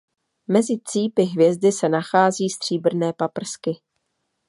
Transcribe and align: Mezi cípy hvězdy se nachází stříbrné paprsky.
Mezi 0.47 0.79
cípy 0.79 1.23
hvězdy 1.23 1.71
se 1.71 1.89
nachází 1.89 2.49
stříbrné 2.49 3.13
paprsky. 3.13 3.75